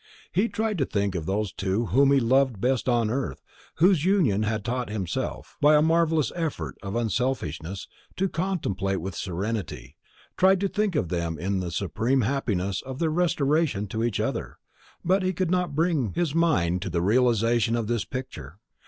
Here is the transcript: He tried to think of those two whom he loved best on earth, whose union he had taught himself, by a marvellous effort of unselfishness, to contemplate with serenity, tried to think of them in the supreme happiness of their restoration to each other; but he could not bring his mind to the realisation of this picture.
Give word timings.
He 0.31 0.49
tried 0.49 0.79
to 0.79 0.85
think 0.85 1.13
of 1.13 1.27
those 1.27 1.53
two 1.53 1.85
whom 1.85 2.11
he 2.11 2.19
loved 2.19 2.59
best 2.59 2.89
on 2.89 3.11
earth, 3.11 3.43
whose 3.75 4.03
union 4.03 4.41
he 4.41 4.49
had 4.49 4.65
taught 4.65 4.89
himself, 4.89 5.57
by 5.61 5.75
a 5.75 5.81
marvellous 5.83 6.31
effort 6.35 6.75
of 6.81 6.95
unselfishness, 6.95 7.87
to 8.15 8.27
contemplate 8.27 8.99
with 8.99 9.13
serenity, 9.15 9.97
tried 10.37 10.59
to 10.61 10.67
think 10.67 10.95
of 10.95 11.09
them 11.09 11.37
in 11.37 11.59
the 11.59 11.69
supreme 11.69 12.21
happiness 12.21 12.81
of 12.81 12.97
their 12.97 13.11
restoration 13.11 13.85
to 13.89 14.03
each 14.03 14.19
other; 14.19 14.57
but 15.05 15.21
he 15.21 15.33
could 15.33 15.51
not 15.51 15.75
bring 15.75 16.13
his 16.13 16.33
mind 16.33 16.81
to 16.81 16.89
the 16.89 17.03
realisation 17.03 17.75
of 17.75 17.85
this 17.85 18.03
picture. 18.03 18.57